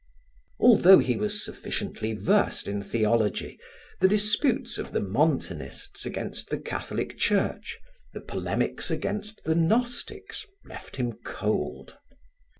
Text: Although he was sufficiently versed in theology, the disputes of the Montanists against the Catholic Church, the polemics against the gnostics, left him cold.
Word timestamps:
Although 0.59 0.97
he 0.97 1.15
was 1.15 1.45
sufficiently 1.45 2.13
versed 2.15 2.67
in 2.67 2.81
theology, 2.81 3.59
the 3.99 4.07
disputes 4.07 4.79
of 4.79 4.93
the 4.93 4.99
Montanists 4.99 6.07
against 6.07 6.49
the 6.49 6.57
Catholic 6.57 7.19
Church, 7.19 7.77
the 8.11 8.21
polemics 8.21 8.89
against 8.89 9.43
the 9.43 9.53
gnostics, 9.53 10.47
left 10.65 10.95
him 10.95 11.13
cold. 11.23 11.97